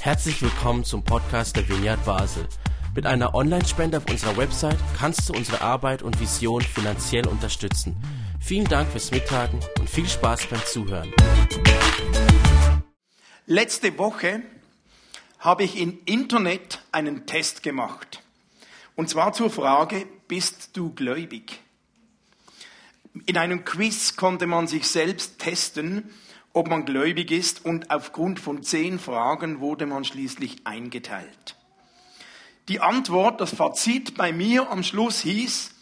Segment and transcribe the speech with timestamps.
[0.00, 2.46] Herzlich willkommen zum Podcast der Vineyard Basel.
[2.94, 7.96] Mit einer Online-Spende auf unserer Website kannst du unsere Arbeit und Vision finanziell unterstützen.
[8.40, 11.12] Vielen Dank fürs Mittagen und viel Spaß beim Zuhören.
[13.46, 14.42] Letzte Woche
[15.38, 18.22] habe ich im Internet einen Test gemacht.
[18.94, 21.60] Und zwar zur Frage, bist du gläubig?
[23.26, 26.10] In einem Quiz konnte man sich selbst testen,
[26.56, 31.54] ob man gläubig ist und aufgrund von zehn Fragen wurde man schließlich eingeteilt.
[32.68, 35.74] Die Antwort, das Fazit bei mir am Schluss hieß,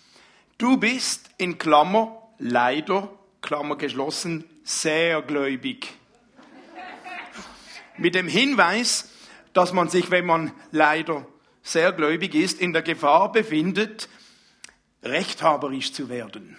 [0.58, 3.08] du bist in Klammer leider,
[3.40, 5.92] Klammer geschlossen, sehr gläubig.
[7.96, 9.12] Mit dem Hinweis,
[9.52, 11.24] dass man sich, wenn man leider
[11.62, 14.08] sehr gläubig ist, in der Gefahr befindet,
[15.04, 16.58] rechthaberisch zu werden.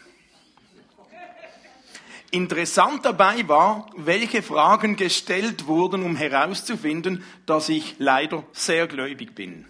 [2.35, 9.65] Interessant dabei war, welche Fragen gestellt wurden, um herauszufinden, dass ich leider sehr gläubig bin.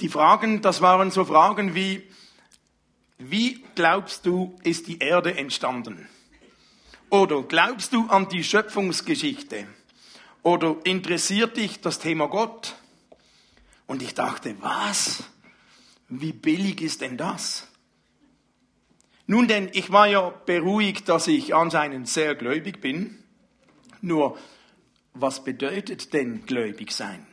[0.00, 2.08] Die Fragen, das waren so Fragen wie,
[3.18, 6.08] wie glaubst du, ist die Erde entstanden?
[7.10, 9.66] Oder glaubst du an die Schöpfungsgeschichte?
[10.44, 12.76] Oder interessiert dich das Thema Gott?
[13.88, 15.24] Und ich dachte, was?
[16.08, 17.65] Wie billig ist denn das?
[19.26, 23.18] Nun denn, ich war ja beruhigt, dass ich anscheinend sehr gläubig bin.
[24.00, 24.38] Nur,
[25.14, 27.26] was bedeutet denn gläubig sein?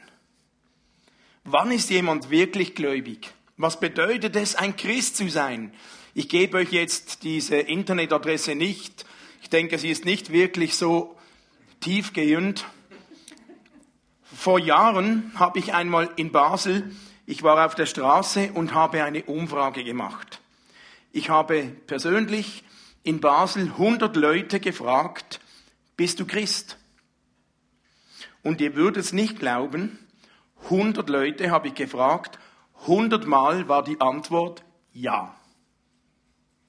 [1.44, 3.32] Wann ist jemand wirklich gläubig?
[3.58, 5.74] Was bedeutet es, ein Christ zu sein?
[6.16, 9.06] Ich gebe euch jetzt diese Internetadresse nicht.
[9.42, 11.18] Ich denke, sie ist nicht wirklich so
[11.82, 12.66] tiefgehend.
[14.24, 16.92] Vor Jahren habe ich einmal in Basel,
[17.26, 20.43] ich war auf der Straße und habe eine Umfrage gemacht.
[21.16, 22.64] Ich habe persönlich
[23.04, 25.40] in Basel 100 Leute gefragt,
[25.96, 26.80] bist du Christ?
[28.42, 30.00] Und ihr würdet es nicht glauben,
[30.64, 32.40] 100 Leute habe ich gefragt,
[32.82, 35.40] 100 Mal war die Antwort ja.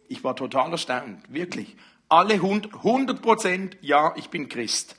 [0.08, 1.74] Ich war total erstaunt, wirklich.
[2.10, 4.96] Alle 100 Prozent, ja, ich bin Christ.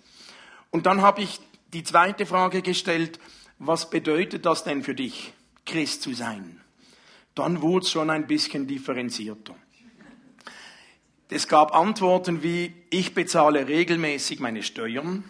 [0.72, 1.40] Und dann habe ich
[1.72, 3.20] die zweite Frage gestellt,
[3.60, 5.34] was bedeutet das denn für dich,
[5.68, 6.65] Christ zu sein?
[7.36, 9.56] Dann wurde es schon ein bisschen differenzierter.
[11.30, 15.24] Es gab Antworten wie, ich bezahle regelmäßig meine Steuern.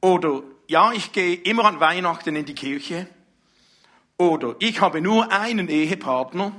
[0.00, 3.08] Oder, ja, ich gehe immer an Weihnachten in die Kirche.
[4.18, 6.52] Oder, ich habe nur einen Ehepartner.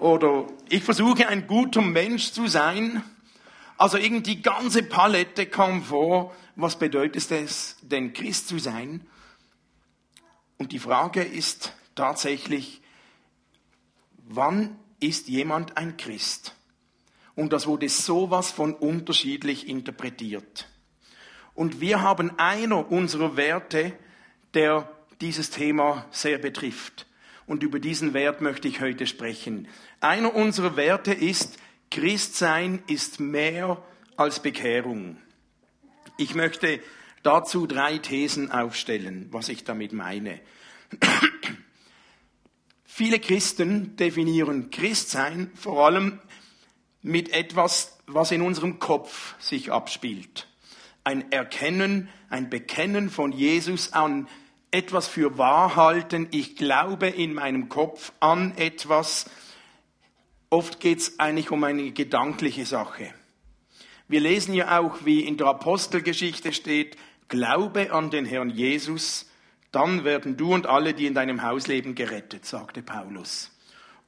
[0.00, 3.04] Oder, ich versuche ein guter Mensch zu sein.
[3.76, 9.06] Also irgendwie die ganze Palette kam vor, was bedeutet es denn, Christ zu sein?
[10.56, 12.80] Und die Frage ist tatsächlich,
[14.26, 16.54] wann ist jemand ein Christ?
[17.34, 20.68] Und das wurde sowas von unterschiedlich interpretiert.
[21.54, 23.92] Und wir haben einer unserer Werte,
[24.54, 24.90] der
[25.20, 27.06] dieses Thema sehr betrifft.
[27.46, 29.68] Und über diesen Wert möchte ich heute sprechen.
[30.00, 31.58] Einer unserer Werte ist,
[31.90, 33.82] Christsein ist mehr
[34.16, 35.18] als Bekehrung.
[36.16, 36.80] Ich möchte
[37.22, 40.40] dazu drei Thesen aufstellen, was ich damit meine.
[42.96, 46.20] Viele Christen definieren Christsein vor allem
[47.02, 50.46] mit etwas, was in unserem Kopf sich abspielt.
[51.02, 54.28] Ein Erkennen, ein Bekennen von Jesus an
[54.70, 56.28] etwas für wahr halten.
[56.30, 59.28] Ich glaube in meinem Kopf an etwas.
[60.48, 63.12] Oft geht es eigentlich um eine gedankliche Sache.
[64.06, 69.26] Wir lesen ja auch, wie in der Apostelgeschichte steht, Glaube an den Herrn Jesus,
[69.74, 73.50] dann werden du und alle, die in deinem Haus leben, gerettet, sagte Paulus.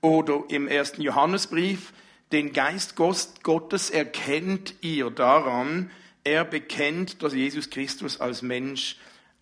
[0.01, 1.93] Oder im ersten Johannesbrief,
[2.33, 5.91] den Geist Gottes erkennt ihr daran,
[6.25, 8.97] er bekennt, dass Jesus Christus als Mensch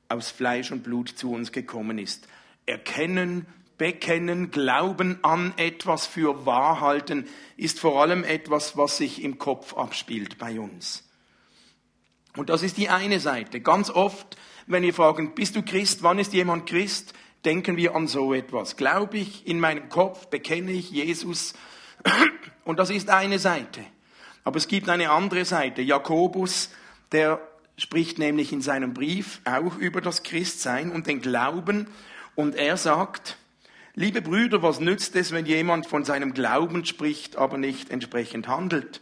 [0.08, 2.28] aus Fleisch und Blut zu uns gekommen ist.
[2.66, 3.46] Erkennen,
[3.78, 7.26] bekennen, glauben an etwas für wahr halten,
[7.56, 11.08] ist vor allem etwas, was sich im Kopf abspielt bei uns.
[12.36, 13.60] Und das ist die eine Seite.
[13.60, 14.36] Ganz oft
[14.66, 16.02] wenn wir fragen, bist du Christ?
[16.02, 17.12] Wann ist jemand Christ?
[17.44, 18.76] Denken wir an so etwas.
[18.76, 21.54] Glaube ich in meinem Kopf, bekenne ich Jesus.
[22.64, 23.80] Und das ist eine Seite.
[24.42, 25.82] Aber es gibt eine andere Seite.
[25.82, 26.70] Jakobus,
[27.12, 27.40] der
[27.76, 31.88] spricht nämlich in seinem Brief auch über das Christsein und den Glauben.
[32.34, 33.36] Und er sagt,
[33.94, 39.00] liebe Brüder, was nützt es, wenn jemand von seinem Glauben spricht, aber nicht entsprechend handelt?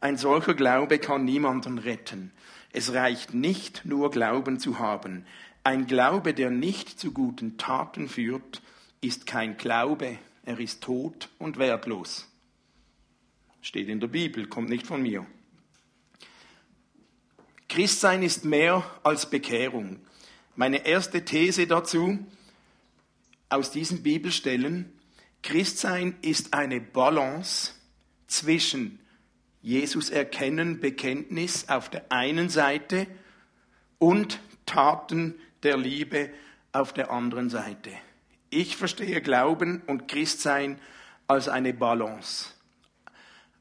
[0.00, 2.32] Ein solcher Glaube kann niemanden retten.
[2.72, 5.26] Es reicht nicht nur Glauben zu haben.
[5.62, 8.62] Ein Glaube, der nicht zu guten Taten führt,
[9.02, 12.28] ist kein Glaube, er ist tot und wertlos.
[13.60, 15.26] Steht in der Bibel, kommt nicht von mir.
[17.68, 20.00] Christsein ist mehr als Bekehrung.
[20.56, 22.18] Meine erste These dazu
[23.50, 24.92] aus diesen Bibelstellen,
[25.42, 27.72] Christsein ist eine Balance
[28.26, 28.98] zwischen
[29.62, 33.06] Jesus erkennen, Bekenntnis auf der einen Seite
[33.98, 36.30] und Taten der Liebe
[36.72, 37.90] auf der anderen Seite.
[38.48, 40.80] Ich verstehe Glauben und Christsein
[41.26, 42.54] als eine Balance.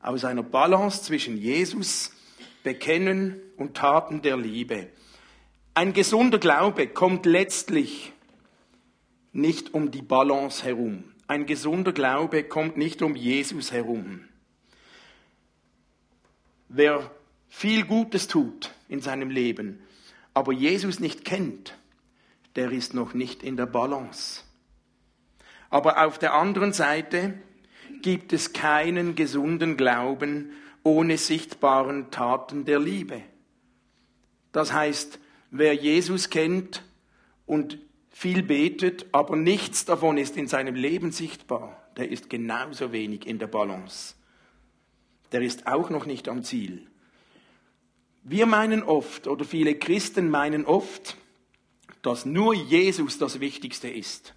[0.01, 2.12] Aus einer Balance zwischen Jesus,
[2.63, 4.88] Bekennen und Taten der Liebe.
[5.74, 8.13] Ein gesunder Glaube kommt letztlich
[9.34, 11.04] nicht um die Balance herum.
[11.28, 14.29] Ein gesunder Glaube kommt nicht um Jesus herum.
[16.69, 17.12] Wer
[17.50, 19.81] viel Gutes tut in seinem Leben,
[20.33, 21.75] aber Jesus nicht kennt,
[22.56, 24.44] der ist noch nicht in der Balance.
[25.71, 27.33] Aber auf der anderen Seite
[28.01, 30.51] gibt es keinen gesunden Glauben
[30.83, 33.21] ohne sichtbaren Taten der Liebe.
[34.51, 35.19] Das heißt,
[35.51, 36.83] wer Jesus kennt
[37.45, 37.80] und
[38.10, 43.39] viel betet, aber nichts davon ist in seinem Leben sichtbar, der ist genauso wenig in
[43.39, 44.16] der Balance.
[45.31, 46.88] Der ist auch noch nicht am Ziel.
[48.24, 51.18] Wir meinen oft, oder viele Christen meinen oft,
[52.02, 54.34] dass nur Jesus das Wichtigste ist.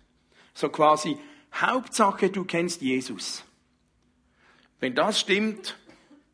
[0.54, 1.16] So quasi,
[1.54, 3.44] Hauptsache, du kennst Jesus.
[4.80, 5.76] Wenn das stimmt,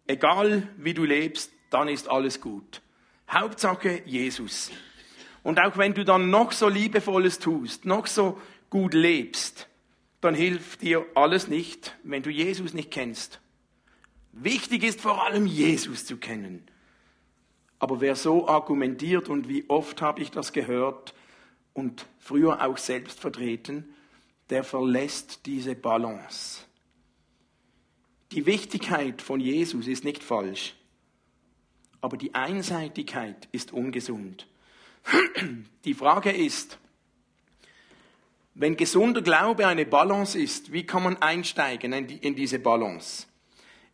[0.06, 2.80] egal wie du lebst, dann ist alles gut.
[3.30, 4.70] Hauptsache Jesus.
[5.42, 8.40] Und auch wenn du dann noch so liebevolles tust, noch so
[8.70, 9.68] gut lebst,
[10.20, 13.40] dann hilft dir alles nicht, wenn du Jesus nicht kennst.
[14.40, 16.62] Wichtig ist vor allem Jesus zu kennen.
[17.80, 21.14] Aber wer so argumentiert und wie oft habe ich das gehört
[21.72, 23.94] und früher auch selbst vertreten,
[24.50, 26.62] der verlässt diese Balance.
[28.32, 30.74] Die Wichtigkeit von Jesus ist nicht falsch,
[32.00, 34.46] aber die Einseitigkeit ist ungesund.
[35.84, 36.78] Die Frage ist,
[38.54, 43.26] wenn gesunder Glaube eine Balance ist, wie kann man einsteigen in diese Balance?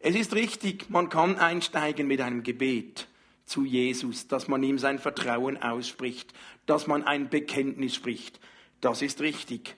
[0.07, 3.09] Es ist richtig, man kann einsteigen mit einem Gebet
[3.47, 6.35] zu Jesus, dass man ihm sein Vertrauen ausspricht,
[6.67, 8.39] dass man ein Bekenntnis spricht.
[8.83, 9.77] Das ist richtig.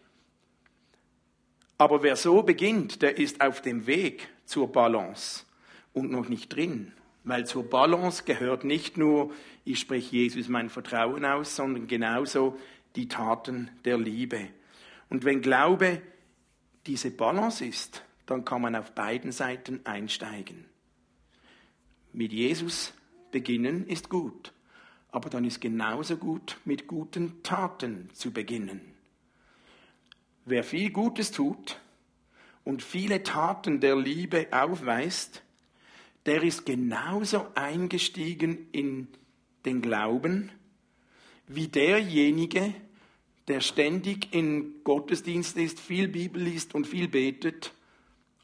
[1.78, 5.44] Aber wer so beginnt, der ist auf dem Weg zur Balance
[5.92, 6.90] und noch nicht drin.
[7.22, 9.32] Weil zur Balance gehört nicht nur,
[9.64, 12.58] ich spreche Jesus mein Vertrauen aus, sondern genauso
[12.96, 14.48] die Taten der Liebe.
[15.08, 16.02] Und wenn Glaube
[16.84, 20.66] diese Balance ist, dann kann man auf beiden Seiten einsteigen.
[22.12, 22.92] Mit Jesus
[23.30, 24.52] beginnen ist gut,
[25.10, 28.80] aber dann ist genauso gut, mit guten Taten zu beginnen.
[30.44, 31.80] Wer viel Gutes tut
[32.64, 35.42] und viele Taten der Liebe aufweist,
[36.24, 39.08] der ist genauso eingestiegen in
[39.64, 40.50] den Glauben
[41.48, 42.74] wie derjenige,
[43.48, 47.72] der ständig in Gottesdienst ist, viel Bibel liest und viel betet,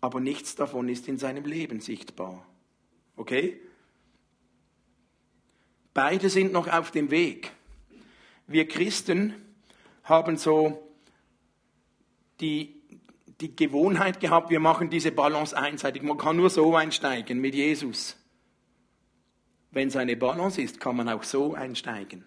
[0.02, 2.46] aber nichts davon ist in seinem Leben sichtbar.
[3.16, 3.58] Okay?
[5.94, 7.52] Beide sind noch auf dem Weg.
[8.46, 9.34] Wir Christen
[10.04, 10.86] haben so
[12.40, 12.82] die
[13.42, 16.02] die Gewohnheit gehabt, wir machen diese Balance einseitig.
[16.02, 18.16] Man kann nur so einsteigen mit Jesus.
[19.72, 22.24] Wenn es eine Balance ist, kann man auch so einsteigen.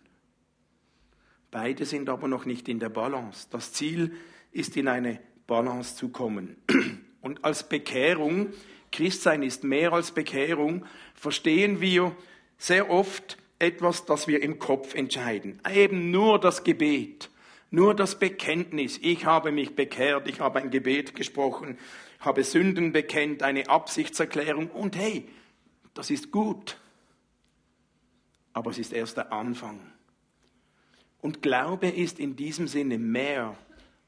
[1.52, 3.48] Beide sind aber noch nicht in der Balance.
[3.50, 4.14] Das Ziel
[4.52, 6.58] ist, in eine Balance zu kommen.
[7.26, 8.54] Und als Bekehrung,
[8.92, 12.16] Christsein ist mehr als Bekehrung, verstehen wir
[12.60, 15.60] sehr oft etwas, das wir im Kopf entscheiden.
[15.74, 17.32] Eben nur das Gebet.
[17.72, 21.80] Nur das Bekenntnis, ich habe mich bekehrt, ich habe ein Gebet gesprochen,
[22.20, 25.28] habe Sünden bekennt, eine Absichtserklärung und hey,
[25.96, 26.78] das ist gut.
[28.54, 29.80] Aber es ist erst der Anfang.
[31.22, 33.58] Und Glaube ist in diesem Sinne mehr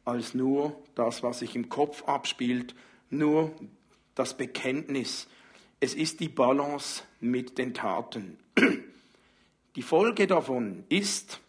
[0.05, 2.75] als nur das, was sich im Kopf abspielt,
[3.09, 3.53] nur
[4.15, 5.27] das Bekenntnis.
[5.79, 8.37] Es ist die Balance mit den Taten.
[9.75, 11.39] Die Folge davon ist,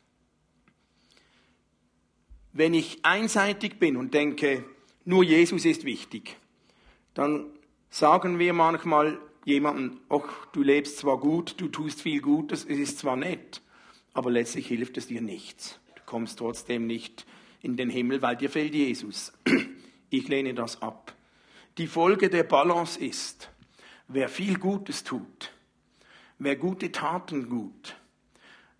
[2.53, 4.65] wenn ich einseitig bin und denke,
[5.07, 6.37] nur Jesus ist wichtig,
[7.15, 7.47] dann
[7.89, 12.99] sagen wir manchmal jemandem, ach, du lebst zwar gut, du tust viel Gutes, es ist
[12.99, 13.63] zwar nett,
[14.13, 15.81] aber letztlich hilft es dir nichts.
[15.95, 17.25] Du kommst trotzdem nicht
[17.63, 19.33] in den Himmel, weil dir fehlt Jesus.
[20.11, 21.08] Ich lehne das ab.
[21.79, 23.51] Die Folge der Balance ist,
[24.09, 25.53] wer viel Gutes tut,
[26.41, 27.95] wer gute Taten gut,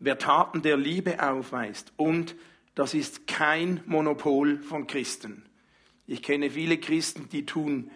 [0.01, 2.35] wer Taten der Liebe aufweist und
[2.75, 5.45] das ist kein Monopol von Christen.
[6.09, 7.93] Ich kenne viele Christen, die tun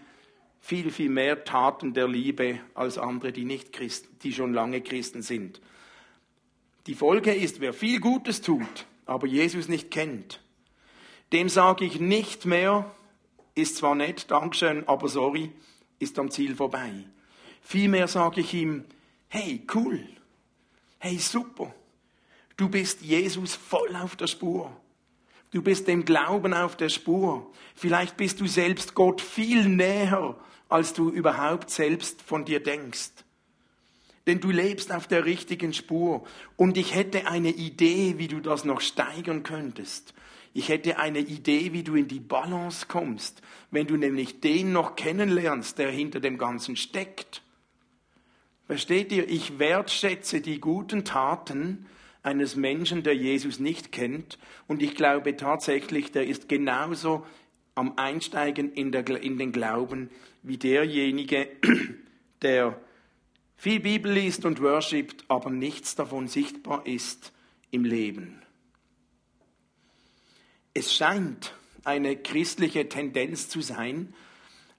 [0.60, 5.22] viel, viel mehr Taten der Liebe als andere, die nicht Christen, die schon lange Christen
[5.22, 5.60] sind.
[6.86, 10.40] Die Folge ist, wer viel Gutes tut, aber Jesus nicht kennt,
[11.32, 12.88] dem sage ich nicht mehr,
[13.54, 15.52] ist zwar nett, Dankeschön, aber sorry,
[15.98, 16.92] ist am Ziel vorbei.
[17.60, 18.84] Vielmehr sage ich ihm,
[19.28, 20.06] hey, cool,
[20.98, 21.74] hey, super,
[22.56, 24.74] du bist Jesus voll auf der Spur.
[25.52, 27.52] Du bist dem Glauben auf der Spur.
[27.74, 30.34] Vielleicht bist du selbst Gott viel näher,
[30.70, 33.10] als du überhaupt selbst von dir denkst.
[34.26, 36.24] Denn du lebst auf der richtigen Spur.
[36.56, 40.14] Und ich hätte eine Idee, wie du das noch steigern könntest.
[40.54, 43.40] Ich hätte eine Idee, wie du in die Balance kommst,
[43.70, 47.42] wenn du nämlich den noch kennenlernst, der hinter dem Ganzen steckt.
[48.66, 51.86] Versteht ihr, ich wertschätze die guten Taten
[52.22, 54.38] eines Menschen, der Jesus nicht kennt.
[54.66, 57.26] Und ich glaube tatsächlich, der ist genauso
[57.74, 60.10] am Einsteigen in, der, in den Glauben
[60.42, 61.48] wie derjenige,
[62.42, 62.78] der
[63.56, 67.32] viel Bibel liest und worshipt, aber nichts davon sichtbar ist
[67.70, 68.42] im Leben.
[70.74, 71.52] Es scheint
[71.84, 74.14] eine christliche Tendenz zu sein,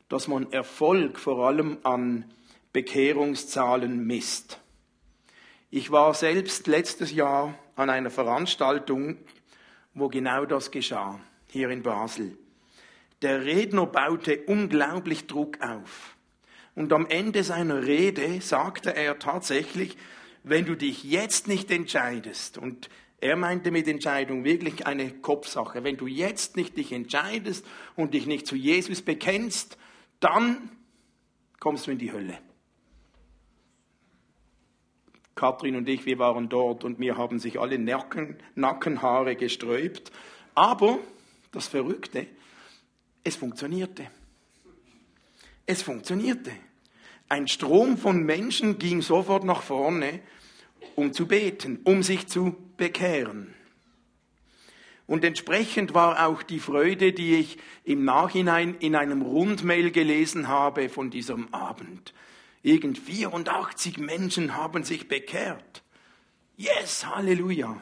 [0.09, 2.25] dass man Erfolg vor allem an
[2.71, 4.59] Bekehrungszahlen misst.
[5.69, 9.17] Ich war selbst letztes Jahr an einer Veranstaltung,
[9.93, 12.37] wo genau das geschah, hier in Basel.
[13.21, 16.17] Der Redner baute unglaublich Druck auf.
[16.73, 19.95] Und am Ende seiner Rede sagte er tatsächlich,
[20.43, 22.89] wenn du dich jetzt nicht entscheidest, und
[23.23, 27.65] er meinte mit Entscheidung wirklich eine Kopfsache, wenn du jetzt nicht dich entscheidest
[27.95, 29.77] und dich nicht zu Jesus bekennst,
[30.19, 30.69] dann
[31.61, 32.37] kommst du in die Hölle.
[35.35, 40.11] Kathrin und ich, wir waren dort und mir haben sich alle Nacken, Nackenhaare gesträubt.
[40.53, 40.99] Aber
[41.53, 42.27] das Verrückte,
[43.23, 44.05] es funktionierte.
[45.65, 46.51] Es funktionierte.
[47.29, 50.19] Ein Strom von Menschen ging sofort nach vorne,
[50.95, 53.53] um zu beten, um sich zu bekehren.
[55.05, 60.89] Und entsprechend war auch die Freude, die ich im Nachhinein in einem Rundmail gelesen habe
[60.89, 62.13] von diesem Abend.
[62.61, 65.83] Irgend 84 Menschen haben sich bekehrt.
[66.55, 67.81] Yes, Halleluja.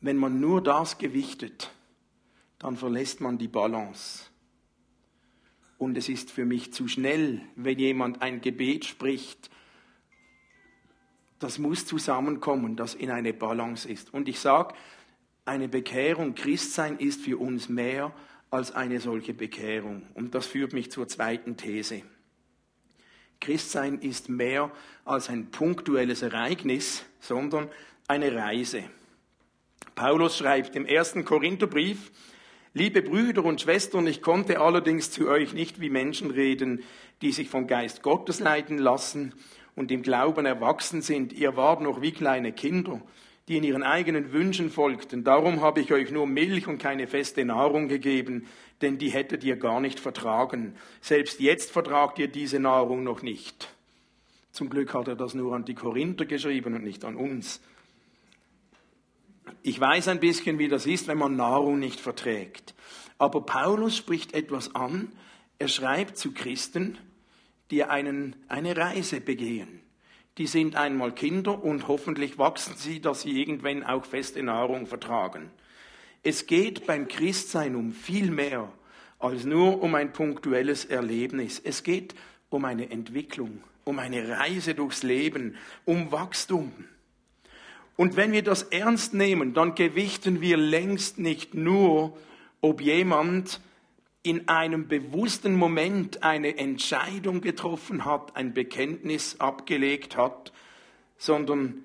[0.00, 1.72] Wenn man nur das gewichtet,
[2.58, 4.26] dann verlässt man die Balance.
[5.78, 9.50] Und es ist für mich zu schnell, wenn jemand ein Gebet spricht.
[11.38, 14.12] Das muss zusammenkommen, das in eine Balance ist.
[14.14, 14.74] Und ich sage,
[15.44, 18.12] eine Bekehrung, Christsein ist für uns mehr
[18.50, 20.02] als eine solche Bekehrung.
[20.14, 22.02] Und das führt mich zur zweiten These.
[23.40, 24.72] Christsein ist mehr
[25.04, 27.68] als ein punktuelles Ereignis, sondern
[28.08, 28.84] eine Reise.
[29.94, 32.10] Paulus schreibt im ersten Korintherbrief,
[32.72, 36.82] Liebe Brüder und Schwestern, ich konnte allerdings zu euch nicht wie Menschen reden,
[37.22, 39.34] die sich vom Geist Gottes leiten lassen
[39.76, 41.32] und im Glauben erwachsen sind.
[41.32, 43.00] Ihr wart noch wie kleine Kinder,
[43.46, 45.22] die in ihren eigenen Wünschen folgten.
[45.22, 48.46] Darum habe ich euch nur Milch und keine feste Nahrung gegeben,
[48.82, 50.74] denn die hättet ihr gar nicht vertragen.
[51.00, 53.72] Selbst jetzt vertragt ihr diese Nahrung noch nicht.
[54.50, 57.60] Zum Glück hat er das nur an die Korinther geschrieben und nicht an uns.
[59.62, 62.74] Ich weiß ein bisschen, wie das ist, wenn man Nahrung nicht verträgt.
[63.18, 65.12] Aber Paulus spricht etwas an.
[65.58, 66.98] Er schreibt zu Christen,
[67.70, 69.80] die einen, eine Reise begehen.
[70.38, 75.50] Die sind einmal Kinder und hoffentlich wachsen sie, dass sie irgendwann auch feste Nahrung vertragen.
[76.22, 78.70] Es geht beim Christsein um viel mehr
[79.18, 81.60] als nur um ein punktuelles Erlebnis.
[81.62, 82.14] Es geht
[82.50, 86.72] um eine Entwicklung, um eine Reise durchs Leben, um Wachstum.
[87.96, 92.16] Und wenn wir das ernst nehmen, dann gewichten wir längst nicht nur,
[92.60, 93.60] ob jemand
[94.26, 100.52] in einem bewussten Moment eine Entscheidung getroffen hat, ein Bekenntnis abgelegt hat,
[101.16, 101.84] sondern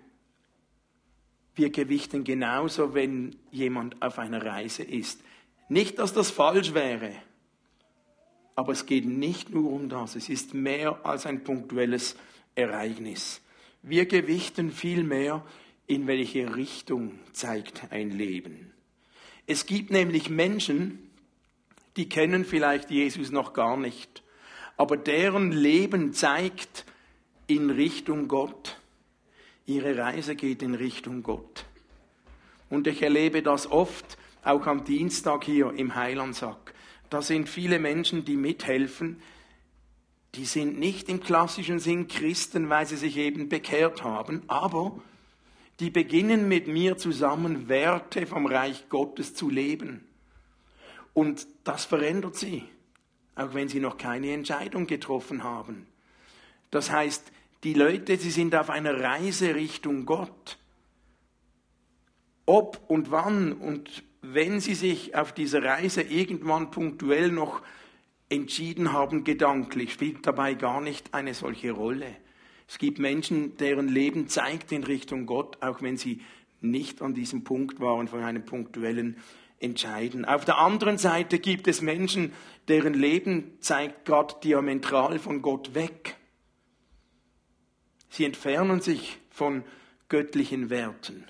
[1.54, 5.22] wir gewichten genauso, wenn jemand auf einer Reise ist.
[5.70, 7.14] Nicht, dass das falsch wäre,
[8.56, 10.16] aber es geht nicht nur um das.
[10.16, 12.16] Es ist mehr als ein punktuelles
[12.56, 13.42] Ereignis.
[13.84, 15.46] Wir gewichten vielmehr,
[15.86, 18.74] in welche Richtung zeigt ein Leben.
[19.46, 21.11] Es gibt nämlich Menschen,
[21.98, 24.24] die kennen vielleicht Jesus noch gar nicht,
[24.78, 26.86] aber deren Leben zeigt
[27.48, 28.78] in Richtung Gott.
[29.66, 31.66] Ihre Reise geht in Richtung Gott.
[32.70, 36.74] Und ich erlebe das oft, auch am Dienstag hier im Heilandsack.
[37.10, 39.22] Da sind viele Menschen, die mithelfen,
[40.36, 44.98] die sind nicht im klassischen Sinn Christen, weil sie sich eben bekehrt haben, aber
[45.82, 50.08] die beginnen mit mir zusammen Werte vom Reich Gottes zu leben.
[51.14, 52.64] Und das verändert sie,
[53.36, 55.88] auch wenn sie noch keine Entscheidung getroffen haben.
[56.70, 57.32] Das heißt,
[57.64, 60.58] Die Leute, sie sind auf einer Reise Richtung Gott.
[62.48, 67.62] Ob und wann und wenn sie sich auf dieser Reise irgendwann punktuell noch
[68.30, 72.16] entschieden haben, gedanklich, spielt dabei gar nicht eine solche Rolle.
[72.68, 76.22] Es gibt Menschen, deren Leben zeigt in Richtung Gott, auch wenn sie
[76.62, 79.18] nicht an diesem Punkt waren von einem punktuellen
[79.62, 80.26] Entscheiden.
[80.26, 82.34] Auf der anderen Seite gibt es Menschen,
[82.68, 86.16] deren Leben zeigt Gott diametral von Gott weg.
[88.10, 89.64] Sie entfernen sich von
[90.10, 91.26] göttlichen Werten.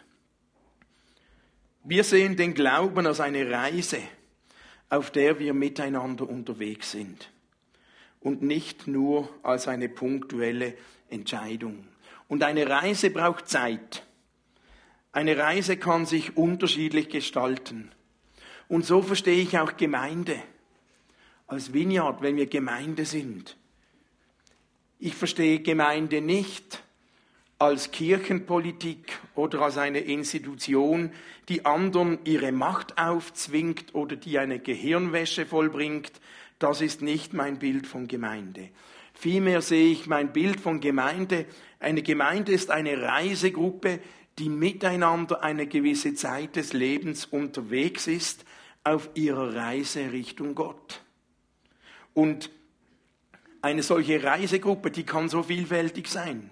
[1.83, 3.99] Wir sehen den Glauben als eine Reise,
[4.89, 7.31] auf der wir miteinander unterwegs sind
[8.21, 10.75] und nicht nur als eine punktuelle
[11.09, 11.87] Entscheidung.
[12.27, 14.05] Und eine Reise braucht Zeit.
[15.11, 17.91] Eine Reise kann sich unterschiedlich gestalten.
[18.71, 20.41] Und so verstehe ich auch Gemeinde.
[21.45, 23.57] Als Vineyard, wenn wir Gemeinde sind.
[24.97, 26.81] Ich verstehe Gemeinde nicht
[27.59, 31.11] als Kirchenpolitik oder als eine Institution,
[31.49, 36.13] die anderen ihre Macht aufzwingt oder die eine Gehirnwäsche vollbringt.
[36.57, 38.69] Das ist nicht mein Bild von Gemeinde.
[39.13, 41.45] Vielmehr sehe ich mein Bild von Gemeinde.
[41.81, 43.99] Eine Gemeinde ist eine Reisegruppe,
[44.39, 48.45] die miteinander eine gewisse Zeit des Lebens unterwegs ist
[48.83, 51.01] auf ihrer Reise Richtung Gott.
[52.13, 52.49] Und
[53.61, 56.49] eine solche Reisegruppe, die kann so vielfältig sein.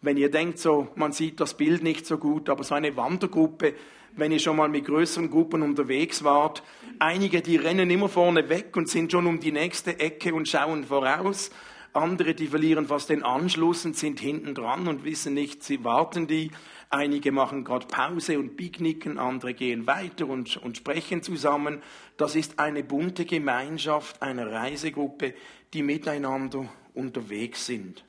[0.00, 3.74] Wenn ihr denkt, so, man sieht das Bild nicht so gut, aber so eine Wandergruppe,
[4.14, 6.62] wenn ihr schon mal mit größeren Gruppen unterwegs wart,
[6.98, 10.84] einige, die rennen immer vorne weg und sind schon um die nächste Ecke und schauen
[10.84, 11.50] voraus.
[11.94, 16.26] Andere, die verlieren fast den Anschluss und sind hinten dran und wissen nicht, sie warten
[16.26, 16.50] die.
[16.90, 21.82] Einige machen gerade Pause und picknicken, andere gehen weiter und, und sprechen zusammen.
[22.16, 25.34] Das ist eine bunte Gemeinschaft einer Reisegruppe,
[25.74, 28.04] die miteinander unterwegs sind.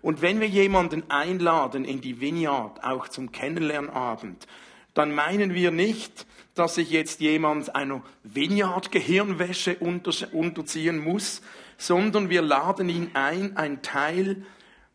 [0.00, 4.46] Und wenn wir jemanden einladen in die Vineyard, auch zum Kennenlernabend,
[4.92, 11.42] dann meinen wir nicht, dass sich jetzt jemand einer Vineyard-Gehirnwäsche unterziehen muss,
[11.78, 14.44] sondern wir laden ihn ein, ein Teil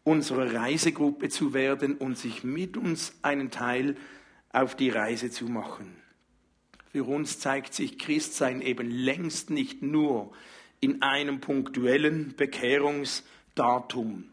[0.10, 3.95] unserer Reisegruppe zu werden und sich mit uns einen Teil
[4.52, 5.95] auf die Reise zu machen.
[6.91, 10.32] Für uns zeigt sich Christsein eben längst nicht nur
[10.80, 14.24] in einem punktuellen Bekehrungsdatum.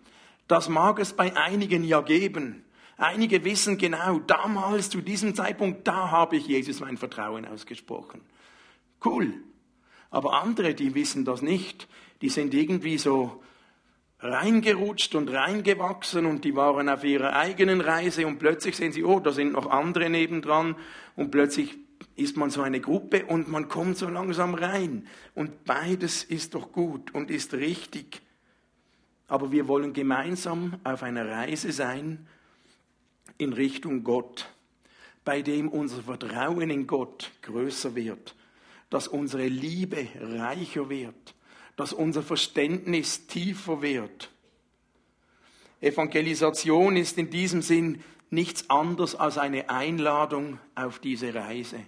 [0.49, 2.65] Das mag es bei einigen ja geben.
[2.97, 8.23] Einige wissen genau, damals zu diesem Zeitpunkt, da habe ich Jesus mein Vertrauen ausgesprochen.
[9.05, 9.35] Cool.
[10.11, 11.87] Aber andere, die wissen das nicht.
[12.23, 13.43] Die sind irgendwie so
[14.19, 19.21] reingerutscht und reingewachsen und die waren auf ihrer eigenen Reise und plötzlich sehen sie, oh,
[19.21, 20.77] da sind noch andere nebendran
[21.17, 21.77] und plötzlich
[22.15, 25.07] ist man so eine Gruppe und man kommt so langsam rein.
[25.35, 28.23] Und beides ist doch gut und ist richtig.
[29.29, 32.27] Aber wir wollen gemeinsam auf einer Reise sein
[33.39, 34.49] in Richtung Gott,
[35.25, 38.35] bei dem unser Vertrauen in Gott größer wird,
[38.89, 41.36] dass unsere Liebe reicher wird
[41.77, 44.31] dass unser Verständnis tiefer wird.
[45.81, 51.81] Evangelisation ist in diesem Sinn nichts anderes als eine Einladung auf diese Reise.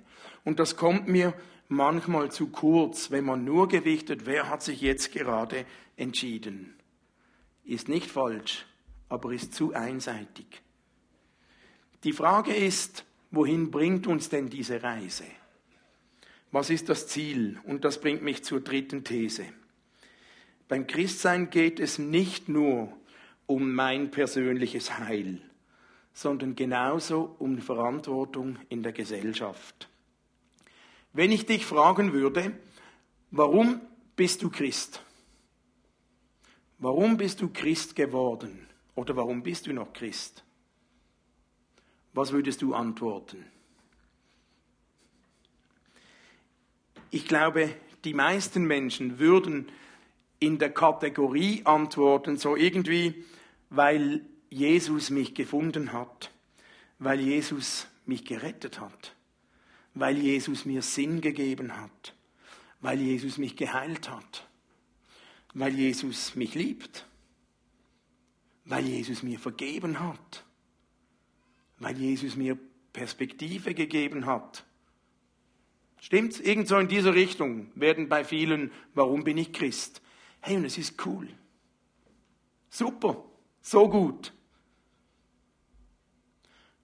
[0.45, 1.35] Und das kommt mir
[1.69, 5.65] manchmal zu kurz, wenn man nur gewichtet, wer hat sich jetzt gerade
[5.97, 6.75] entschieden.
[7.65, 8.67] Ist nicht falsch,
[9.09, 10.63] aber ist zu einseitig.
[12.05, 15.25] Die Frage ist, wohin bringt uns denn diese Reise?
[16.51, 17.59] Was ist das Ziel?
[17.65, 19.45] Und das bringt mich zur dritten These.
[20.69, 22.93] Beim Christsein geht es nicht nur
[23.47, 25.41] um mein persönliches Heil,
[26.13, 29.89] sondern genauso um die Verantwortung in der Gesellschaft.
[31.15, 32.53] Wenn ich dich fragen würde,
[33.31, 33.81] warum
[34.15, 35.03] bist du Christ?
[36.79, 38.69] Warum bist du Christ geworden?
[38.95, 40.45] Oder warum bist du noch Christ?
[42.13, 43.45] Was würdest du antworten?
[47.11, 49.69] Ich glaube, die meisten Menschen würden
[50.41, 53.25] in der Kategorie antworten, so irgendwie,
[53.71, 56.31] weil Jesus mich gefunden hat,
[56.99, 59.15] weil Jesus mich gerettet hat,
[59.95, 62.15] weil Jesus mir Sinn gegeben hat,
[62.81, 64.49] weil Jesus mich geheilt hat,
[65.55, 67.07] weil Jesus mich liebt,
[68.65, 70.45] weil Jesus mir vergeben hat,
[71.79, 72.59] weil Jesus mir
[72.93, 74.65] Perspektive gegeben hat.
[76.01, 76.41] Stimmt's?
[76.41, 80.01] Irgend so in dieser Richtung werden bei vielen, warum bin ich Christ?
[80.49, 81.29] Hey, und es ist cool.
[82.71, 83.23] Super,
[83.61, 84.33] so gut.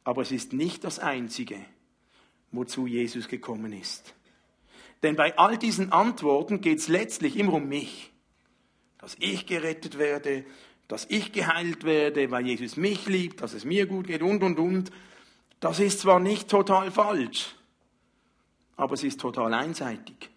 [0.04, 1.64] Aber es ist nicht das Einzige,
[2.52, 4.12] wozu Jesus gekommen ist.
[5.02, 8.12] Denn bei all diesen Antworten geht es letztlich immer um mich.
[8.98, 10.44] Dass ich gerettet werde,
[10.86, 14.58] dass ich geheilt werde, weil Jesus mich liebt, dass es mir gut geht und, und,
[14.58, 14.90] und.
[15.60, 17.56] Das ist zwar nicht total falsch,
[18.76, 20.28] aber es ist total einseitig.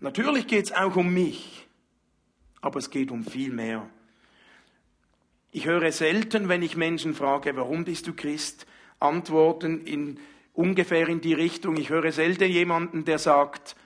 [0.00, 1.67] Natürlich geht es auch um mich,
[2.60, 3.88] aber es geht um viel mehr.
[5.50, 8.66] Ich höre selten, wenn ich Menschen frage, warum bist du Christ,
[9.00, 10.18] Antworten in
[10.58, 11.76] ungefähr in die Richtung.
[11.76, 13.76] Ich höre selten jemanden, der sagt,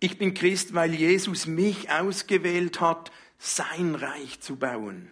[0.00, 5.10] ich bin Christ, weil Jesus mich ausgewählt hat, sein Reich zu bauen.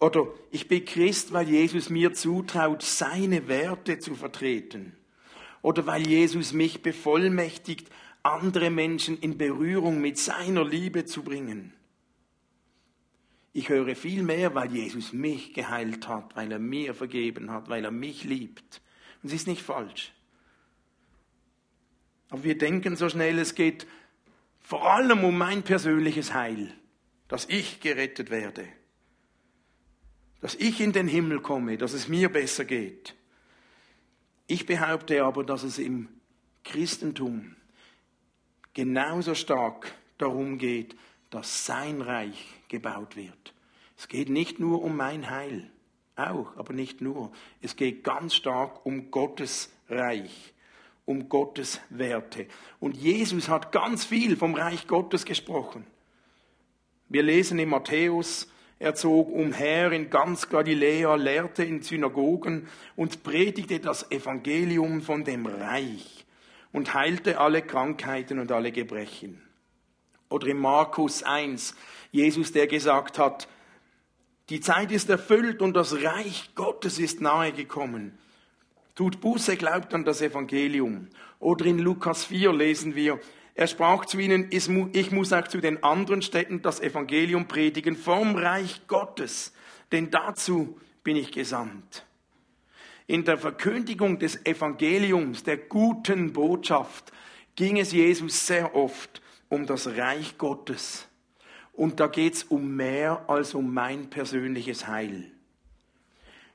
[0.00, 4.96] Oder ich bin Christ, weil Jesus mir zutraut, seine Werte zu vertreten.
[5.60, 7.88] Oder weil Jesus mich bevollmächtigt,
[8.22, 11.72] andere Menschen in Berührung mit seiner Liebe zu bringen.
[13.52, 17.84] Ich höre viel mehr, weil Jesus mich geheilt hat, weil er mir vergeben hat, weil
[17.84, 18.80] er mich liebt.
[19.22, 20.12] Und es ist nicht falsch.
[22.30, 23.86] Aber wir denken so schnell, es geht
[24.60, 26.72] vor allem um mein persönliches Heil,
[27.28, 28.66] dass ich gerettet werde,
[30.40, 33.14] dass ich in den Himmel komme, dass es mir besser geht.
[34.46, 36.08] Ich behaupte aber, dass es im
[36.64, 37.54] Christentum
[38.74, 40.96] genauso stark darum geht,
[41.30, 43.54] dass sein Reich gebaut wird.
[43.96, 45.70] Es geht nicht nur um mein Heil,
[46.16, 47.32] auch, aber nicht nur.
[47.60, 50.52] Es geht ganz stark um Gottes Reich,
[51.04, 52.46] um Gottes Werte.
[52.80, 55.86] Und Jesus hat ganz viel vom Reich Gottes gesprochen.
[57.08, 63.78] Wir lesen in Matthäus, er zog umher in ganz Galiläa, lehrte in Synagogen und predigte
[63.78, 66.21] das Evangelium von dem Reich
[66.72, 69.42] und heilte alle Krankheiten und alle Gebrechen.
[70.28, 71.74] Oder in Markus 1,
[72.10, 73.48] Jesus, der gesagt hat,
[74.48, 78.18] die Zeit ist erfüllt und das Reich Gottes ist nahe gekommen.
[78.94, 81.08] Tut Buße, glaubt an das Evangelium.
[81.38, 83.20] Oder in Lukas 4 lesen wir,
[83.54, 88.34] er sprach zu ihnen, ich muss auch zu den anderen Städten das Evangelium predigen vom
[88.34, 89.52] Reich Gottes,
[89.92, 92.06] denn dazu bin ich gesandt.
[93.06, 97.12] In der Verkündigung des Evangeliums, der guten Botschaft,
[97.56, 101.06] ging es Jesus sehr oft um das Reich Gottes.
[101.72, 105.30] Und da geht es um mehr als um mein persönliches Heil.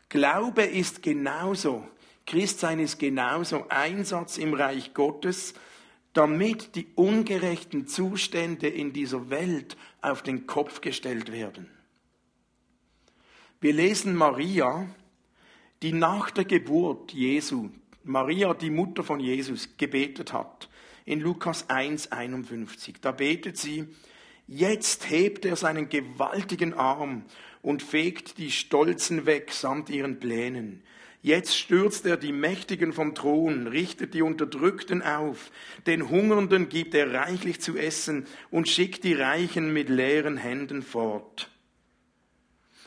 [0.10, 1.88] Glaube ist genauso,
[2.26, 5.54] Christsein ist genauso Einsatz im Reich Gottes,
[6.14, 11.70] damit die ungerechten Zustände in dieser Welt auf den Kopf gestellt werden.
[13.60, 14.88] Wir lesen Maria,
[15.82, 17.70] die nach der Geburt Jesu,
[18.04, 20.70] Maria, die Mutter von Jesus, gebetet hat
[21.06, 22.98] in Lukas 1, 51.
[23.02, 23.88] Da betet sie,
[24.48, 27.24] jetzt hebt er seinen gewaltigen Arm
[27.62, 30.84] und fegt die Stolzen weg samt ihren Plänen.
[31.22, 35.52] Jetzt stürzt er die Mächtigen vom Thron, richtet die Unterdrückten auf,
[35.86, 41.50] den Hungernden gibt er reichlich zu essen und schickt die Reichen mit leeren Händen fort.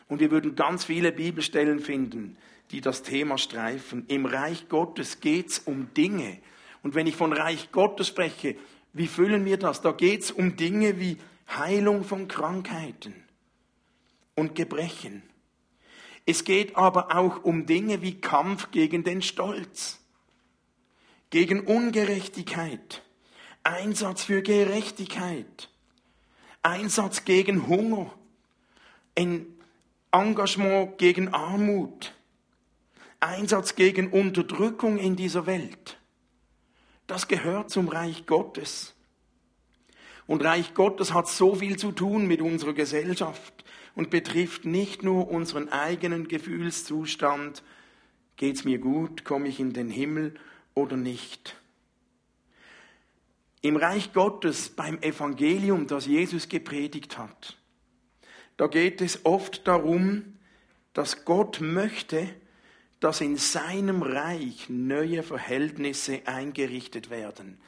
[0.09, 2.37] Und wir würden ganz viele Bibelstellen finden,
[2.71, 4.05] die das Thema streifen.
[4.09, 6.39] Im Reich Gottes geht's um Dinge,
[6.83, 8.57] und wenn ich von Reich Gottes spreche,
[8.93, 9.83] wie füllen wir das?
[9.83, 13.15] Da geht es um Dinge wie Heilung von Krankheiten
[14.35, 15.23] und Gebrechen.
[16.27, 20.01] Es geht aber auch um Dinge wie Kampf gegen den Stolz,
[21.31, 23.03] gegen Ungerechtigkeit,
[23.63, 25.69] Einsatz für Gerechtigkeit,
[26.63, 28.13] Einsatz gegen Hunger,
[30.13, 32.15] Engagement gegen Armut,
[33.21, 35.99] Einsatz gegen Unterdrückung in dieser Welt.
[37.07, 38.95] Das gehört zum Reich Gottes.
[40.27, 45.31] Und Reich Gottes hat so viel zu tun mit unserer Gesellschaft und betrifft nicht nur
[45.31, 47.63] unseren eigenen Gefühlszustand,
[48.37, 50.35] geht's mir gut, komme ich in den Himmel
[50.75, 51.57] oder nicht.
[53.61, 57.59] Im Reich Gottes, beim Evangelium, das Jesus gepredigt hat,
[58.57, 60.39] da geht es oft darum,
[60.93, 62.29] dass Gott möchte,
[63.01, 67.59] dass in seinem Reich neue Verhältnisse eingerichtet werden.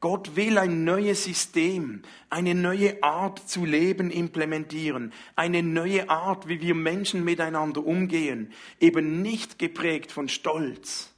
[0.00, 6.62] Gott will ein neues System, eine neue Art zu leben implementieren, eine neue Art, wie
[6.62, 11.12] wir Menschen miteinander umgehen, eben nicht geprägt von Stolz,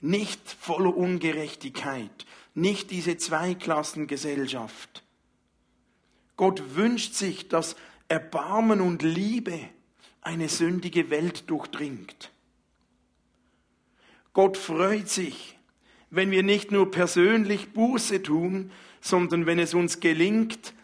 [0.00, 5.04] nicht voller Ungerechtigkeit, nicht diese Zweiklassengesellschaft.
[6.36, 7.76] Gott wünscht sich, dass
[8.08, 9.60] Erbarmen und Liebe
[10.22, 12.31] eine sündige Welt durchdringt.
[14.32, 15.58] Gott freut sich,
[16.10, 20.74] wenn wir nicht nur persönlich Buße tun, sondern wenn es uns gelingt,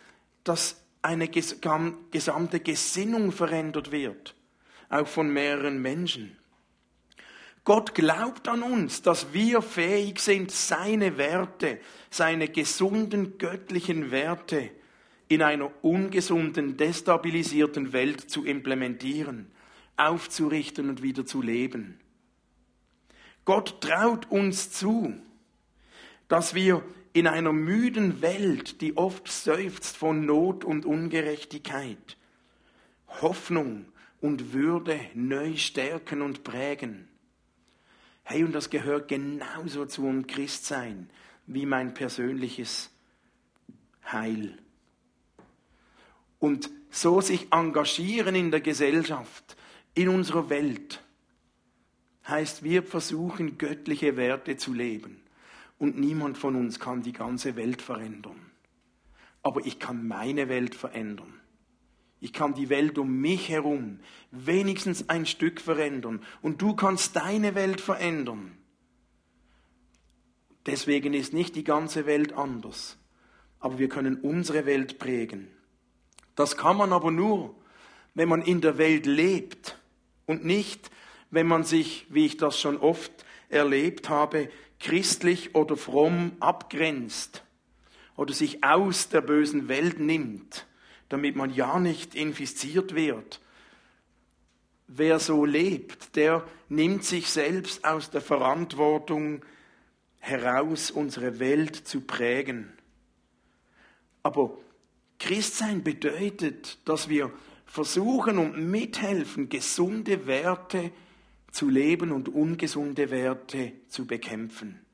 [0.44, 4.34] dass eine gesamte Gesinnung verändert wird,
[4.90, 6.36] auch von mehreren Menschen.
[7.64, 11.78] Gott glaubt an uns, dass wir fähig sind, seine Werte,
[12.10, 14.70] seine gesunden göttlichen Werte
[15.28, 19.50] in einer ungesunden, destabilisierten Welt zu implementieren,
[19.96, 22.00] aufzurichten und wieder zu leben.
[23.48, 25.14] Gott traut uns zu,
[26.28, 26.84] dass wir
[27.14, 32.18] in einer müden Welt, die oft seufzt von Not und Ungerechtigkeit,
[33.22, 33.86] Hoffnung
[34.20, 37.08] und Würde neu stärken und prägen.
[38.22, 41.08] Hey, und das gehört genauso zum Christsein
[41.46, 42.90] wie mein persönliches
[44.12, 44.58] Heil.
[46.38, 49.56] Und so sich engagieren in der Gesellschaft,
[49.94, 51.02] in unserer Welt,
[52.28, 55.22] heißt, wir versuchen göttliche Werte zu leben.
[55.78, 58.50] Und niemand von uns kann die ganze Welt verändern.
[59.42, 61.32] Aber ich kann meine Welt verändern.
[62.20, 64.00] Ich kann die Welt um mich herum
[64.32, 66.20] wenigstens ein Stück verändern.
[66.42, 68.58] Und du kannst deine Welt verändern.
[70.66, 72.98] Deswegen ist nicht die ganze Welt anders.
[73.60, 75.48] Aber wir können unsere Welt prägen.
[76.34, 77.54] Das kann man aber nur,
[78.14, 79.78] wenn man in der Welt lebt
[80.26, 80.90] und nicht,
[81.30, 83.12] wenn man sich, wie ich das schon oft
[83.48, 87.42] erlebt habe, christlich oder fromm abgrenzt
[88.16, 90.66] oder sich aus der bösen Welt nimmt,
[91.08, 93.40] damit man ja nicht infiziert wird.
[94.86, 99.44] Wer so lebt, der nimmt sich selbst aus der Verantwortung
[100.18, 102.72] heraus, unsere Welt zu prägen.
[104.22, 104.56] Aber
[105.18, 107.32] Christsein bedeutet, dass wir
[107.66, 111.07] versuchen und mithelfen, gesunde Werte zu
[111.68, 114.84] leben und ungesunde Werte zu bekämpfen.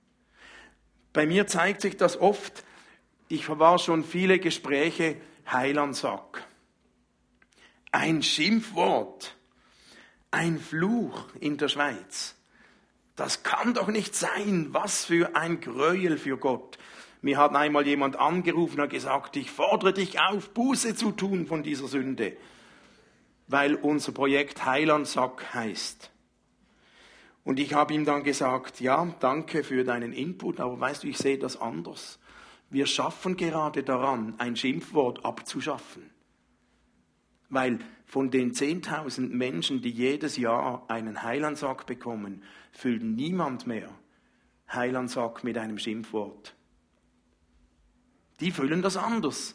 [1.13, 2.65] Bei mir zeigt sich das oft,
[3.29, 5.17] ich war schon viele Gespräche
[5.51, 6.47] Heilandsack.
[7.93, 9.37] Ein Schimpfwort,
[10.31, 12.35] ein Fluch in der Schweiz.
[13.17, 14.69] Das kann doch nicht sein.
[14.71, 16.79] Was für ein Gräuel für Gott.
[17.23, 21.63] Mir hat einmal jemand angerufen und gesagt, ich fordere dich auf, Buße zu tun von
[21.63, 22.37] dieser Sünde,
[23.47, 26.11] weil unser Projekt Heilandsack heißt.
[27.45, 31.19] Und ich habe ihm dann gesagt, ja, danke für deinen Input, aber weißt du, ich
[31.19, 32.19] sehe das anders.
[32.71, 36.11] Wir schaffen gerade daran, ein Schimpfwort abzuschaffen.
[37.51, 43.91] Weil von den 10.000 Menschen, die jedes Jahr einen Heilandsack bekommen, füllt niemand mehr
[44.73, 46.55] Heilandsack mit einem Schimpfwort.
[48.41, 49.55] Die füllen das anders.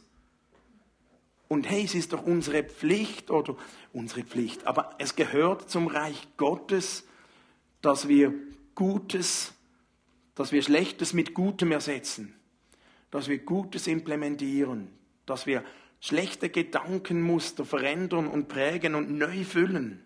[1.48, 3.56] Und hey, es ist doch unsere Pflicht oder
[3.92, 7.09] unsere Pflicht, aber es gehört zum Reich Gottes,
[7.82, 8.34] dass wir
[8.76, 9.54] Gutes,
[10.36, 12.34] dass wir Schlechtes mit Gutem ersetzen,
[13.12, 14.90] dass wir Gutes implementieren,
[15.26, 15.64] dass wir
[16.00, 20.04] schlechte Gedankenmuster verändern und prägen und neu füllen.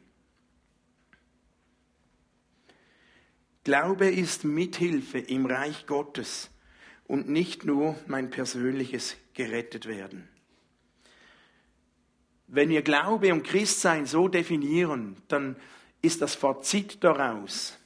[3.63, 6.49] Glaube ist Mithilfe im Reich Gottes
[7.05, 10.27] und nicht nur mein persönliches gerettet werden.
[12.47, 15.55] Wenn wir Glaube und Christsein so definieren, dann
[16.03, 17.79] ist das Fazit daraus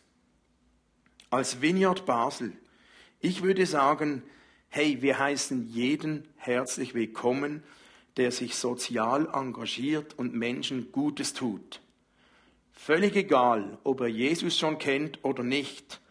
[1.29, 2.51] als Vineyard Basel.
[3.19, 4.23] Ich würde sagen,
[4.69, 7.63] hey, wir heißen jeden herzlich willkommen,
[8.17, 11.79] der sich sozial engagiert und Menschen Gutes tut.
[12.71, 16.01] Völlig egal, ob er Jesus schon kennt oder nicht,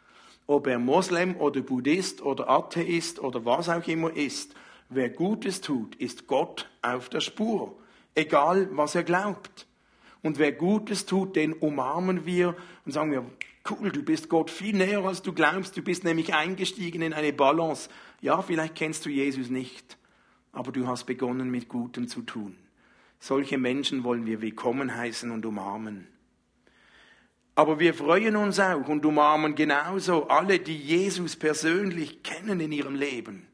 [0.46, 4.54] ob er Moslem oder Buddhist oder Atheist oder was auch immer ist.
[4.88, 7.76] Wer Gutes tut, ist Gott auf der Spur,
[8.14, 9.65] egal was er glaubt.
[10.26, 13.24] Und wer Gutes tut, den umarmen wir und sagen wir,
[13.70, 15.76] cool, du bist Gott viel näher, als du glaubst.
[15.76, 17.88] Du bist nämlich eingestiegen in eine Balance.
[18.20, 19.96] Ja, vielleicht kennst du Jesus nicht,
[20.50, 22.56] aber du hast begonnen mit Gutem zu tun.
[23.20, 26.08] Solche Menschen wollen wir willkommen heißen und umarmen.
[27.54, 32.96] Aber wir freuen uns auch und umarmen genauso alle, die Jesus persönlich kennen in ihrem
[32.96, 33.46] Leben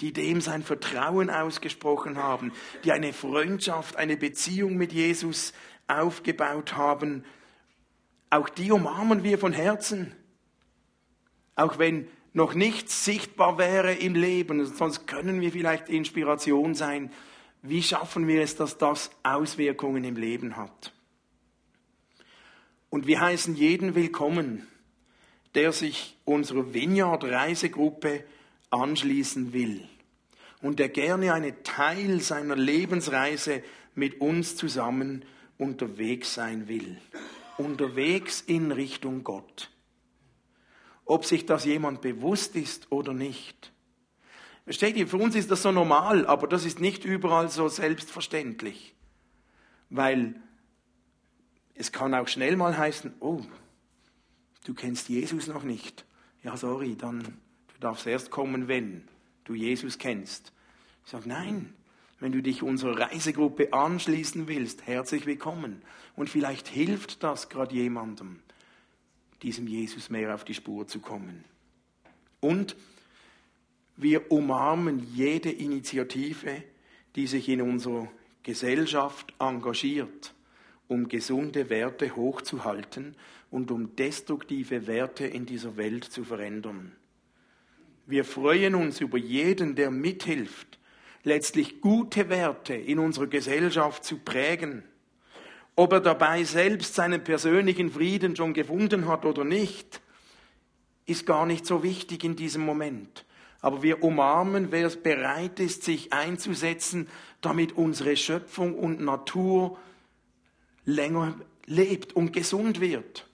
[0.00, 2.52] die dem sein Vertrauen ausgesprochen haben,
[2.84, 5.52] die eine Freundschaft, eine Beziehung mit Jesus
[5.88, 7.24] aufgebaut haben.
[8.30, 10.14] Auch die umarmen wir von Herzen.
[11.54, 17.10] Auch wenn noch nichts sichtbar wäre im Leben, sonst können wir vielleicht Inspiration sein.
[17.62, 20.92] Wie schaffen wir es, dass das Auswirkungen im Leben hat?
[22.90, 24.66] Und wir heißen jeden willkommen,
[25.54, 28.24] der sich unserer Vineyard-Reisegruppe
[28.70, 29.88] anschließen will
[30.62, 33.62] und der gerne einen Teil seiner Lebensreise
[33.94, 35.24] mit uns zusammen
[35.58, 36.98] unterwegs sein will.
[37.58, 39.70] Unterwegs in Richtung Gott.
[41.04, 43.72] Ob sich das jemand bewusst ist oder nicht.
[44.64, 48.94] Versteht ihr, für uns ist das so normal, aber das ist nicht überall so selbstverständlich.
[49.88, 50.34] Weil
[51.74, 53.42] es kann auch schnell mal heißen, oh,
[54.64, 56.04] du kennst Jesus noch nicht.
[56.42, 57.38] Ja, sorry, dann
[57.76, 59.02] Du darfst erst kommen, wenn
[59.44, 60.52] du Jesus kennst.
[61.04, 61.74] Ich sage, nein,
[62.18, 65.82] Wenn du dich unserer Reisegruppe anschließen willst, herzlich willkommen.
[66.16, 68.40] Und vielleicht hilft das gerade jemandem,
[69.42, 71.44] diesem Jesus mehr auf die Spur zu kommen.
[72.40, 72.74] Und
[73.98, 76.62] wir umarmen jede Initiative,
[77.16, 78.08] die sich in unserer
[78.42, 80.34] Gesellschaft engagiert,
[80.88, 83.14] um gesunde Werte hochzuhalten
[83.50, 86.92] und um destruktive Werte in dieser Welt zu verändern.
[88.06, 90.78] Wir freuen uns über jeden, der mithilft,
[91.24, 94.84] letztlich gute Werte in unserer Gesellschaft zu prägen.
[95.74, 100.00] Ob er dabei selbst seinen persönlichen Frieden schon gefunden hat oder nicht,
[101.04, 103.24] ist gar nicht so wichtig in diesem Moment.
[103.60, 107.08] Aber wir umarmen, wer es bereit ist, sich einzusetzen,
[107.40, 109.78] damit unsere Schöpfung und Natur
[110.84, 111.34] länger
[111.66, 113.28] lebt und gesund wird.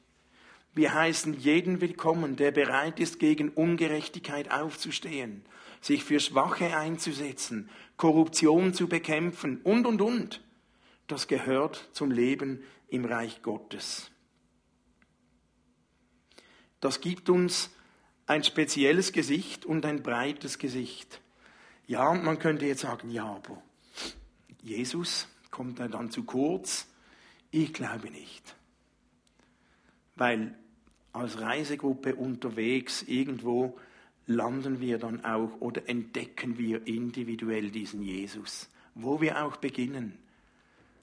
[0.75, 5.45] Wir heißen jeden willkommen, der bereit ist, gegen Ungerechtigkeit aufzustehen,
[5.83, 10.43] sich für Schwache einzusetzen, Korruption zu bekämpfen und, und, und.
[11.09, 14.11] Das gehört zum Leben im Reich Gottes.
[16.81, 17.71] Das gibt uns
[18.27, 21.21] ein spezielles Gesicht und ein breites Gesicht.
[21.87, 23.63] Ja, und man könnte jetzt sagen, ja, aber
[24.63, 26.89] Jesus kommt dann zu kurz.
[27.51, 28.57] Ich glaube nicht.
[30.17, 30.57] Weil
[31.13, 33.79] als Reisegruppe unterwegs irgendwo
[34.27, 40.19] landen wir dann auch oder entdecken wir individuell diesen Jesus, wo wir auch beginnen.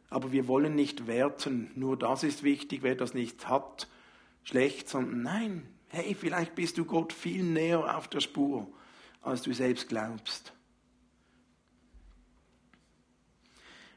[0.10, 3.88] Aber wir wollen nicht werten, nur das ist wichtig, wer das nicht hat,
[4.44, 8.68] schlecht, sondern nein, hey, vielleicht bist du Gott viel näher auf der Spur,
[9.22, 10.54] als du selbst glaubst.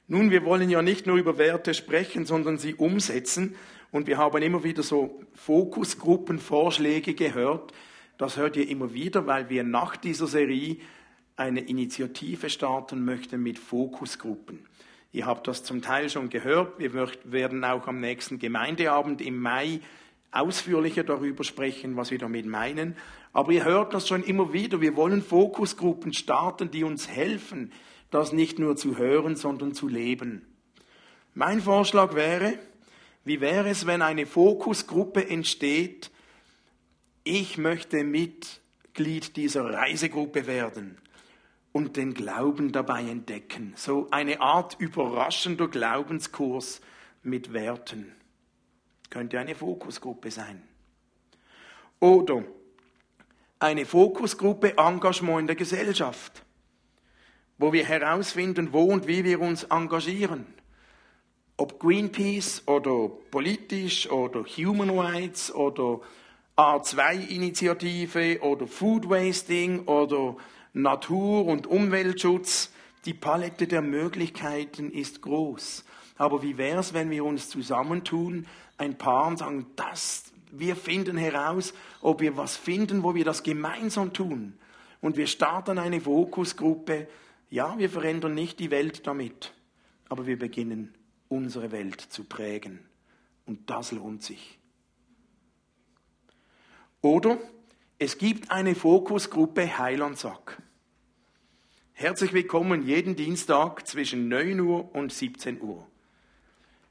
[0.09, 3.55] Nun, wir wollen ja nicht nur über Werte sprechen, sondern sie umsetzen.
[3.92, 7.72] Und wir haben immer wieder so Fokusgruppenvorschläge gehört.
[8.18, 10.78] Das hört ihr immer wieder, weil wir nach dieser Serie
[11.37, 14.66] eine Initiative starten möchten mit Fokusgruppen.
[15.12, 16.78] Ihr habt das zum Teil schon gehört.
[16.78, 19.81] Wir werden auch am nächsten Gemeindeabend im Mai
[20.31, 22.96] ausführlicher darüber sprechen, was wir damit meinen.
[23.35, 24.81] Aber ihr hört das schon immer wieder.
[24.81, 27.72] Wir wollen Fokusgruppen starten, die uns helfen,
[28.11, 30.46] das nicht nur zu hören, sondern zu leben.
[31.35, 32.59] Mein Vorschlag wäre,
[33.25, 36.11] wie wäre es, wenn eine Fokusgruppe entsteht,
[37.25, 40.99] ich möchte Mitglied dieser Reisegruppe werden
[41.71, 43.75] und den Glauben dabei entdecken.
[43.77, 46.81] So eine Art überraschender Glaubenskurs
[47.23, 48.13] mit Werten.
[49.09, 50.63] Könnte eine Fokusgruppe sein.
[52.01, 52.43] Oder
[53.59, 56.45] eine Fokusgruppe Engagement in der Gesellschaft,
[57.59, 60.47] wo wir herausfinden, wo und wie wir uns engagieren.
[61.57, 66.01] Ob Greenpeace oder politisch oder Human Rights oder
[66.57, 70.37] A2-Initiative oder Food Wasting oder
[70.73, 72.73] Natur- und Umweltschutz,
[73.05, 75.85] die Palette der Möglichkeiten ist groß.
[76.17, 78.47] Aber wie wäre es, wenn wir uns zusammentun
[78.79, 83.43] ein Paar und sagen, das, wir finden heraus, ob wir was finden, wo wir das
[83.43, 84.55] gemeinsam tun.
[85.01, 87.09] Und wir starten eine Fokusgruppe.
[87.51, 89.53] Ja, wir verändern nicht die Welt damit,
[90.09, 90.95] aber wir beginnen
[91.33, 92.81] unsere Welt zu prägen.
[93.47, 94.59] Und das lohnt sich.
[97.01, 97.38] Oder
[97.99, 100.62] es gibt eine Fokusgruppe Heilandsack.
[101.95, 105.87] Herzlich willkommen jeden Dienstag zwischen 9 Uhr und 17 Uhr.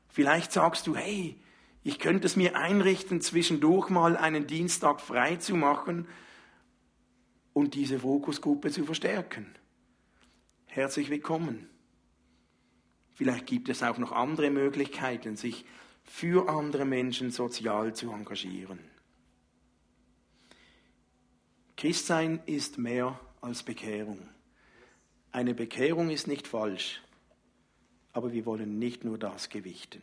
[0.10, 1.40] Vielleicht sagst du, hey,
[1.84, 6.08] ich könnte es mir einrichten, zwischendurch mal einen Dienstag frei zu machen
[7.54, 9.54] und diese Fokusgruppe zu verstärken.
[10.66, 11.71] Herzlich willkommen.
[13.22, 15.64] Vielleicht gibt es auch noch andere Möglichkeiten, sich
[16.04, 18.80] für andere Menschen sozial zu engagieren.
[21.78, 24.28] Christsein ist mehr als Bekehrung.
[25.32, 27.04] Eine Bekehrung ist nicht falsch,
[28.12, 30.02] aber wir wollen nicht nur das gewichten.